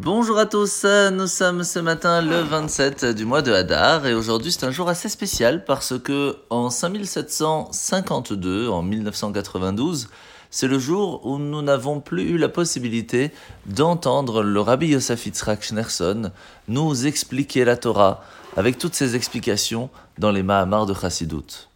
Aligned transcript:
Bonjour 0.00 0.38
à 0.38 0.46
tous, 0.46 0.86
nous 1.12 1.26
sommes 1.26 1.64
ce 1.64 1.80
matin 1.80 2.22
le 2.22 2.38
27 2.38 3.04
du 3.04 3.24
mois 3.24 3.42
de 3.42 3.52
Hadar 3.52 4.06
et 4.06 4.14
aujourd'hui 4.14 4.52
c'est 4.52 4.64
un 4.64 4.70
jour 4.70 4.88
assez 4.88 5.08
spécial 5.08 5.64
parce 5.64 5.98
que 5.98 6.36
en 6.50 6.70
5752, 6.70 8.68
en 8.68 8.82
1992, 8.82 10.08
c'est 10.50 10.68
le 10.68 10.78
jour 10.78 11.26
où 11.26 11.38
nous 11.38 11.62
n'avons 11.62 11.98
plus 11.98 12.30
eu 12.30 12.38
la 12.38 12.48
possibilité 12.48 13.32
d'entendre 13.66 14.44
le 14.44 14.60
rabbi 14.60 14.86
Yosef 14.86 15.26
Yitzhak 15.26 15.64
Schneerson 15.64 16.30
nous 16.68 17.06
expliquer 17.08 17.64
la 17.64 17.76
Torah 17.76 18.22
avec 18.56 18.78
toutes 18.78 18.94
ses 18.94 19.16
explications 19.16 19.90
dans 20.16 20.30
les 20.30 20.44
Mahamars 20.44 20.86
de 20.86 20.94
Chassidut. 20.94 21.68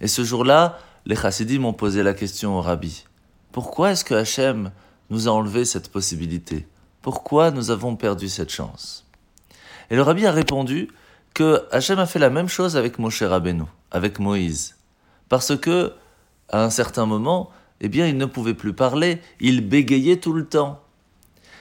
Et 0.00 0.08
ce 0.08 0.24
jour-là, 0.24 0.80
les 1.06 1.14
Chassidim 1.14 1.64
ont 1.64 1.72
posé 1.72 2.02
la 2.02 2.14
question 2.14 2.58
au 2.58 2.62
rabbi. 2.62 3.04
Pourquoi 3.52 3.92
est-ce 3.92 4.04
que 4.04 4.14
Hachem 4.14 4.72
nous 5.08 5.28
a 5.28 5.30
enlevé 5.30 5.64
cette 5.64 5.88
possibilité? 5.92 6.66
Pourquoi 7.02 7.50
nous 7.50 7.70
avons 7.70 7.96
perdu 7.96 8.28
cette 8.28 8.50
chance? 8.50 9.06
Et 9.90 9.96
le 9.96 10.02
rabbi 10.02 10.26
a 10.26 10.32
répondu 10.32 10.88
que 11.34 11.62
Hachem 11.72 11.98
a 11.98 12.06
fait 12.06 12.18
la 12.18 12.30
même 12.30 12.48
chose 12.48 12.76
avec 12.76 12.98
Moshe 12.98 13.22
Rabbeinu, 13.22 13.64
avec 13.90 14.18
Moïse. 14.18 14.76
Parce 15.28 15.56
que, 15.56 15.94
à 16.50 16.62
un 16.62 16.70
certain 16.70 17.06
moment, 17.06 17.50
eh 17.80 17.88
bien, 17.88 18.06
il 18.06 18.18
ne 18.18 18.26
pouvait 18.26 18.54
plus 18.54 18.74
parler, 18.74 19.20
il 19.40 19.66
bégayait 19.66 20.18
tout 20.18 20.34
le 20.34 20.44
temps. 20.44 20.80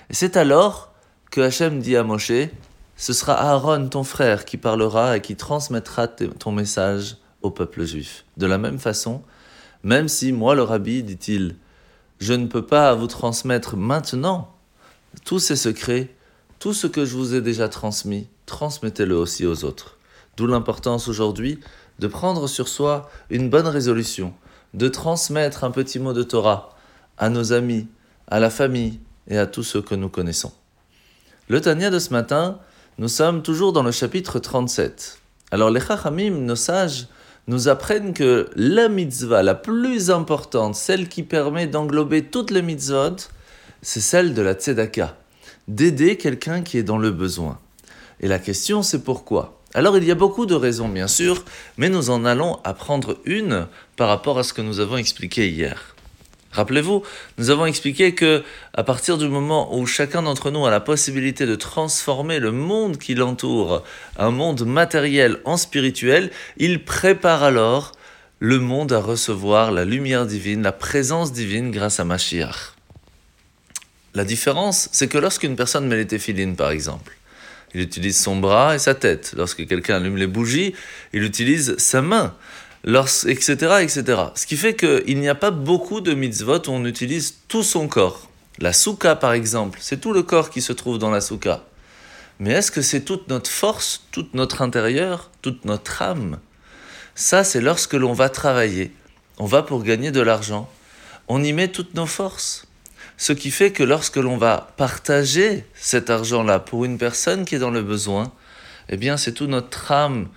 Et 0.10 0.14
c'est 0.14 0.36
alors 0.36 0.92
que 1.32 1.42
Hachem 1.42 1.80
dit 1.80 1.96
à 1.96 2.04
Moshe, 2.04 2.50
ce 2.98 3.14
sera 3.14 3.34
Aaron, 3.34 3.88
ton 3.88 4.04
frère, 4.04 4.44
qui 4.44 4.58
parlera 4.58 5.16
et 5.16 5.22
qui 5.22 5.38
transmettra 5.38 6.08
ton 6.08 6.52
message 6.52 7.16
au 7.42 7.52
peuple 7.52 7.86
juif. 7.86 8.26
De 8.36 8.46
la 8.46 8.58
même 8.58 8.80
façon, 8.80 9.24
même 9.84 10.10
si 10.10 10.34
moi, 10.34 10.56
le 10.56 10.64
rabbi, 10.64 11.02
dit-il, 11.04 11.56
je 12.20 12.34
ne 12.34 12.48
peux 12.48 12.66
pas 12.66 12.94
vous 12.94 13.08
transmettre 13.08 13.78
maintenant 13.78 14.54
tous 15.26 15.40
ces 15.40 15.56
secrets, 15.56 16.14
tout 16.60 16.74
ce 16.74 16.88
que 16.88 17.06
je 17.06 17.16
vous 17.16 17.36
ai 17.36 17.42
déjà 17.42 17.70
transmis, 17.70 18.28
transmettez-le 18.46 19.16
aussi 19.16 19.46
aux 19.46 19.64
autres. 19.64 19.98
D'où 20.38 20.48
l'importance 20.48 21.08
aujourd'hui 21.08 21.60
de 22.00 22.08
prendre 22.08 22.48
sur 22.48 22.68
soi 22.68 23.10
une 23.30 23.50
bonne 23.50 23.68
résolution, 23.68 24.34
de 24.74 24.88
transmettre 24.88 25.64
un 25.64 25.72
petit 25.72 26.00
mot 26.00 26.14
de 26.14 26.24
Torah 26.24 26.76
à 27.18 27.30
nos 27.30 27.54
amis, 27.54 27.88
à 28.28 28.40
la 28.40 28.50
famille 28.50 29.00
et 29.28 29.38
à 29.38 29.46
tous 29.46 29.64
ceux 29.64 29.82
que 29.82 29.96
nous 29.96 30.10
connaissons. 30.10 30.52
Le 31.48 31.62
Tania 31.62 31.90
de 31.90 32.00
ce 32.00 32.12
matin, 32.12 32.60
nous 32.98 33.08
sommes 33.08 33.42
toujours 33.42 33.74
dans 33.74 33.84
le 33.84 33.92
chapitre 33.92 34.40
37. 34.40 35.20
Alors 35.52 35.70
les 35.70 35.82
Chachamim, 35.82 36.32
nos 36.32 36.56
sages, 36.56 37.08
nous 37.48 37.68
apprennent 37.68 38.14
que 38.14 38.50
la 38.56 38.90
mitzvah 38.90 39.42
la 39.42 39.56
plus 39.56 40.12
importante, 40.12 40.76
celle 40.76 41.10
qui 41.10 41.24
permet 41.24 41.66
d'englober 41.66 42.26
toutes 42.26 42.52
les 42.52 42.62
mitzvot, 42.62 43.16
c'est 43.82 44.02
celle 44.02 44.34
de 44.34 44.42
la 44.42 44.54
tzedaka, 44.54 45.18
d'aider 45.68 46.18
quelqu'un 46.18 46.62
qui 46.62 46.78
est 46.78 46.84
dans 46.84 46.98
le 46.98 47.12
besoin. 47.12 47.60
Et 48.20 48.28
la 48.28 48.40
question 48.40 48.84
c'est 48.84 49.04
pourquoi? 49.04 49.60
Alors 49.74 49.98
il 49.98 50.04
y 50.04 50.12
a 50.12 50.16
beaucoup 50.16 50.46
de 50.46 50.56
raisons 50.56 50.90
bien 50.90 51.08
sûr, 51.08 51.46
mais 51.78 51.90
nous 51.90 52.10
en 52.10 52.26
allons 52.26 52.60
apprendre 52.64 53.18
une 53.26 53.68
par 53.96 54.08
rapport 54.08 54.40
à 54.40 54.44
ce 54.44 54.54
que 54.54 54.62
nous 54.62 54.80
avons 54.80 54.98
expliqué 54.98 55.50
hier. 55.50 55.96
Rappelez-vous, 56.52 57.04
nous 57.38 57.50
avons 57.52 57.68
expliqué 57.68 58.16
que 58.16 58.44
à 58.74 58.84
partir 58.84 59.20
du 59.20 59.28
moment 59.28 59.78
où 59.78 59.86
chacun 59.86 60.24
d'entre 60.24 60.50
nous 60.50 60.66
a 60.66 60.72
la 60.72 60.80
possibilité 60.80 61.46
de 61.46 61.54
transformer 61.54 62.40
le 62.40 62.52
monde 62.52 62.98
qui 62.98 63.14
l'entoure, 63.14 63.84
un 64.18 64.32
monde 64.32 64.66
matériel 64.66 65.38
en 65.46 65.58
spirituel, 65.58 66.32
il 66.58 66.84
prépare 66.84 67.44
alors 67.44 67.92
le 68.40 68.58
monde 68.58 68.92
à 68.94 69.00
recevoir 69.00 69.72
la 69.72 69.86
lumière 69.86 70.26
divine, 70.26 70.64
la 70.64 70.72
présence 70.72 71.32
divine 71.32 71.70
grâce 71.70 72.00
à 72.00 72.06
Mashiach. 72.06 72.79
La 74.14 74.24
différence, 74.24 74.90
c'est 74.92 75.08
que 75.08 75.18
lorsqu'une 75.18 75.56
personne 75.56 75.88
met 75.88 75.98
les 75.98 76.08
téphilines, 76.08 76.56
par 76.56 76.72
exemple, 76.72 77.16
il 77.74 77.82
utilise 77.82 78.20
son 78.20 78.38
bras 78.38 78.76
et 78.76 78.80
sa 78.80 78.96
tête. 78.96 79.34
Lorsque 79.38 79.68
quelqu'un 79.68 79.98
allume 79.98 80.18
les 80.18 80.28
bougies, 80.28 80.74
il 81.14 81.24
utilise 81.24 81.78
sa 81.78 82.02
main 82.02 82.34
etc., 82.86 83.54
etc. 83.82 84.04
Ce 84.36 84.46
qui 84.46 84.58
fait 84.58 84.76
qu'il 84.76 85.20
n'y 85.20 85.30
a 85.30 85.36
pas 85.36 85.52
beaucoup 85.52 86.02
de 86.02 86.14
mitzvot 86.14 86.68
où 86.68 86.72
on 86.72 86.86
utilise 86.86 87.36
tout 87.48 87.64
son 87.64 87.88
corps. 87.88 88.30
La 88.60 88.74
souka, 88.74 89.16
par 89.16 89.34
exemple, 89.34 89.80
c'est 89.82 90.02
tout 90.02 90.14
le 90.14 90.24
corps 90.24 90.50
qui 90.50 90.62
se 90.62 90.74
trouve 90.74 90.98
dans 90.98 91.12
la 91.12 91.22
souka. 91.22 91.64
Mais 92.40 92.52
est-ce 92.52 92.72
que 92.72 92.82
c'est 92.82 93.02
toute 93.02 93.28
notre 93.28 93.50
force, 93.50 94.06
toute 94.12 94.34
notre 94.34 94.62
intérieur, 94.62 95.30
toute 95.42 95.66
notre 95.66 96.02
âme? 96.02 96.40
Ça, 97.16 97.44
c'est 97.44 97.62
lorsque 97.62 97.94
l'on 97.94 98.14
va 98.14 98.30
travailler. 98.30 98.94
On 99.38 99.46
va 99.46 99.62
pour 99.62 99.84
gagner 99.84 100.12
de 100.12 100.22
l'argent. 100.22 100.70
On 101.28 101.44
y 101.44 101.52
met 101.54 101.68
toutes 101.68 101.96
nos 101.96 102.06
forces. 102.06 102.66
Ce 103.18 103.34
qui 103.34 103.52
fait 103.52 103.72
que 103.72 103.84
lorsque 103.84 104.18
l'on 104.18 104.38
va 104.38 104.74
partager 104.78 105.66
cet 105.74 106.10
argent-là 106.10 106.60
pour 106.60 106.86
une 106.86 106.98
personne 106.98 107.46
qui 107.46 107.56
est 107.56 107.60
dans 107.60 107.72
le 107.72 107.84
besoin, 107.84 108.32
eh 108.90 108.98
bien, 108.98 109.18
c'est 109.18 109.34
toute 109.34 109.50
notre 109.50 109.92
âme, 109.92 110.30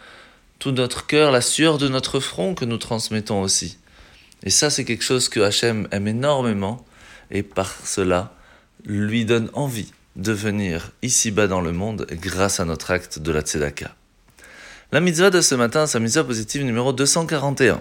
tout 0.58 0.72
notre 0.72 1.06
cœur, 1.06 1.30
la 1.30 1.40
sueur 1.40 1.78
de 1.78 1.88
notre 1.88 2.20
front 2.20 2.54
que 2.54 2.64
nous 2.64 2.78
transmettons 2.78 3.40
aussi. 3.40 3.78
Et 4.44 4.50
ça, 4.50 4.70
c'est 4.70 4.84
quelque 4.84 5.04
chose 5.04 5.28
que 5.28 5.40
Hachem 5.40 5.88
aime 5.90 6.08
énormément 6.08 6.84
et 7.30 7.42
par 7.42 7.72
cela 7.84 8.34
lui 8.84 9.24
donne 9.24 9.50
envie 9.54 9.92
de 10.16 10.32
venir 10.32 10.90
ici-bas 11.02 11.46
dans 11.46 11.60
le 11.60 11.72
monde 11.72 12.06
grâce 12.10 12.60
à 12.60 12.64
notre 12.64 12.90
acte 12.90 13.18
de 13.18 13.32
la 13.32 13.40
tzedaka. 13.40 13.94
La 14.90 15.00
mitzvah 15.00 15.30
de 15.30 15.40
ce 15.40 15.54
matin, 15.54 15.86
c'est 15.86 15.98
la 15.98 16.04
mitzvah 16.04 16.24
positive 16.24 16.64
numéro 16.64 16.92
241. 16.92 17.80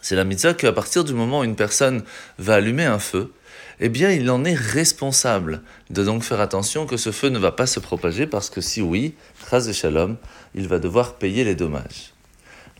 C'est 0.00 0.16
la 0.16 0.24
mitzvah 0.24 0.54
qu'à 0.54 0.72
partir 0.72 1.04
du 1.04 1.14
moment 1.14 1.40
où 1.40 1.44
une 1.44 1.56
personne 1.56 2.02
va 2.38 2.54
allumer 2.54 2.86
un 2.86 2.98
feu, 2.98 3.32
eh 3.80 3.88
bien, 3.88 4.10
il 4.10 4.30
en 4.30 4.44
est 4.44 4.54
responsable. 4.54 5.62
Doit 5.88 6.04
donc 6.04 6.22
faire 6.22 6.40
attention 6.40 6.84
que 6.84 6.98
ce 6.98 7.12
feu 7.12 7.28
ne 7.28 7.38
va 7.38 7.50
pas 7.50 7.66
se 7.66 7.80
propager 7.80 8.26
parce 8.26 8.50
que 8.50 8.60
si 8.60 8.82
oui, 8.82 9.14
de 9.52 10.14
il 10.54 10.68
va 10.68 10.78
devoir 10.78 11.14
payer 11.14 11.44
les 11.44 11.54
dommages. 11.54 12.12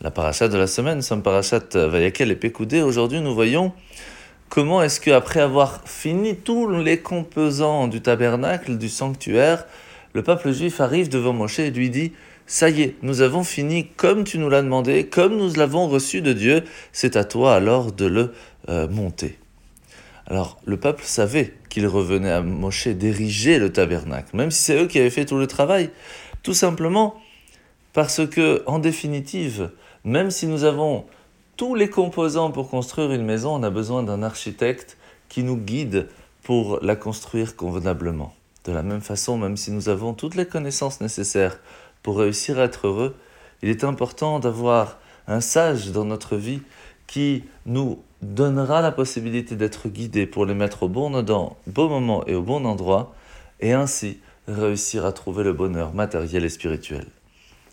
La 0.01 0.11
parachat 0.11 0.47
de 0.47 0.57
la 0.57 0.67
semaine, 0.67 1.01
c'est 1.01 1.13
parachat 1.21 1.61
Vayakel 1.73 2.31
et 2.31 2.35
Pekoudé. 2.35 2.81
Aujourd'hui, 2.81 3.19
nous 3.19 3.33
voyons 3.33 3.73
comment 4.49 4.83
est-ce 4.83 5.01
qu'après 5.01 5.41
avoir 5.41 5.81
fini 5.85 6.35
tous 6.35 6.69
les 6.69 6.99
composants 6.99 7.87
du 7.87 8.01
tabernacle, 8.01 8.77
du 8.77 8.89
sanctuaire, 8.89 9.65
le 10.13 10.23
peuple 10.23 10.51
juif 10.51 10.81
arrive 10.81 11.09
devant 11.09 11.33
Moshe 11.33 11.59
et 11.59 11.71
lui 11.71 11.89
dit 11.89 12.13
Ça 12.45 12.69
y 12.69 12.81
est, 12.81 12.95
nous 13.01 13.21
avons 13.21 13.43
fini 13.43 13.87
comme 13.95 14.23
tu 14.23 14.37
nous 14.37 14.49
l'as 14.49 14.61
demandé, 14.61 15.07
comme 15.07 15.37
nous 15.37 15.53
l'avons 15.53 15.87
reçu 15.87 16.21
de 16.21 16.33
Dieu, 16.33 16.63
c'est 16.91 17.15
à 17.15 17.23
toi 17.23 17.55
alors 17.55 17.91
de 17.91 18.05
le 18.05 18.33
euh, 18.69 18.87
monter. 18.87 19.39
Alors 20.31 20.57
le 20.63 20.77
peuple 20.77 21.03
savait 21.03 21.53
qu'il 21.67 21.85
revenait 21.87 22.31
à 22.31 22.41
Moshe 22.41 22.87
d'ériger 22.87 23.59
le 23.59 23.73
tabernacle, 23.73 24.33
même 24.33 24.49
si 24.49 24.63
c'est 24.63 24.81
eux 24.81 24.87
qui 24.87 24.97
avaient 24.97 25.09
fait 25.09 25.25
tout 25.25 25.37
le 25.37 25.45
travail. 25.45 25.89
Tout 26.41 26.53
simplement 26.53 27.15
parce 27.91 28.25
que, 28.25 28.63
en 28.65 28.79
définitive, 28.79 29.71
même 30.05 30.31
si 30.31 30.47
nous 30.47 30.63
avons 30.63 31.03
tous 31.57 31.75
les 31.75 31.89
composants 31.89 32.49
pour 32.49 32.69
construire 32.69 33.11
une 33.11 33.25
maison, 33.25 33.55
on 33.55 33.63
a 33.63 33.69
besoin 33.69 34.03
d'un 34.03 34.23
architecte 34.23 34.97
qui 35.27 35.43
nous 35.43 35.57
guide 35.57 36.07
pour 36.43 36.79
la 36.81 36.95
construire 36.95 37.57
convenablement. 37.57 38.33
De 38.63 38.71
la 38.71 38.83
même 38.83 39.01
façon, 39.01 39.37
même 39.37 39.57
si 39.57 39.69
nous 39.73 39.89
avons 39.89 40.13
toutes 40.13 40.35
les 40.35 40.45
connaissances 40.45 41.01
nécessaires 41.01 41.59
pour 42.03 42.17
réussir 42.17 42.57
à 42.57 42.63
être 42.63 42.87
heureux, 42.87 43.17
il 43.63 43.67
est 43.67 43.83
important 43.83 44.39
d'avoir 44.39 44.97
un 45.27 45.41
sage 45.41 45.91
dans 45.91 46.05
notre 46.05 46.37
vie 46.37 46.61
qui 47.05 47.43
nous 47.65 48.01
donnera 48.21 48.81
la 48.81 48.91
possibilité 48.91 49.55
d'être 49.55 49.89
guidé 49.89 50.25
pour 50.25 50.45
les 50.45 50.53
mettre 50.53 50.83
au 50.83 50.87
bon, 50.87 51.09
bon 51.67 51.89
moment 51.89 52.25
et 52.27 52.35
au 52.35 52.41
bon 52.41 52.65
endroit, 52.65 53.13
et 53.59 53.73
ainsi 53.73 54.19
réussir 54.47 55.05
à 55.05 55.11
trouver 55.11 55.43
le 55.43 55.53
bonheur 55.53 55.93
matériel 55.93 56.45
et 56.45 56.49
spirituel. 56.49 57.05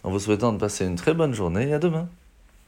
En 0.05 0.11
vous 0.11 0.21
souhaitant 0.21 0.53
de 0.53 0.59
passer 0.59 0.87
une 0.87 0.97
très 0.97 1.15
bonne 1.15 1.35
journée 1.35 1.69
et 1.69 1.75
à 1.75 1.79
demain. 1.79 2.09